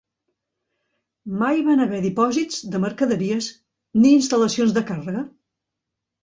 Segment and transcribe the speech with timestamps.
[1.41, 3.51] Mai van haver dipòsits de mercaderies
[4.01, 5.25] ni instal·lacions de càrrega.